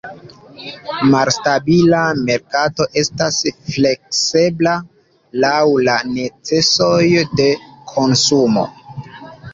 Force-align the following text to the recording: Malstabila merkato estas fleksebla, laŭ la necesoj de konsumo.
Malstabila 1.09 1.99
merkato 2.29 2.87
estas 3.03 3.37
fleksebla, 3.67 4.73
laŭ 5.45 5.61
la 5.89 5.99
necesoj 6.17 6.99
de 7.41 7.49
konsumo. 7.93 8.69